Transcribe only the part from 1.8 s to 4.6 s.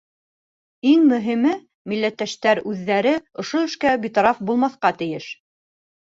милләттәштәр үҙҙәре ошо эшкә битараф